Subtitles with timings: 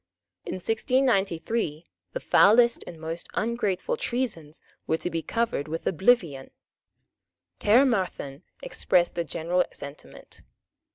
[0.47, 6.49] In 1693 the foulest and most ungrateful treasons were to be covered with oblivion.
[7.59, 10.41] Caermarthen expressed the general sentiment.